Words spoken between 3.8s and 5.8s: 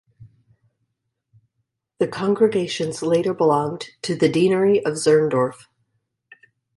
to the Deanery of Zirndorf.